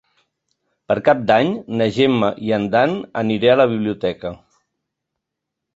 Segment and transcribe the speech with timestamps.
[0.91, 1.51] Per Cap d'Any
[1.81, 4.35] na Gemma i en Dan aniré a la biblioteca.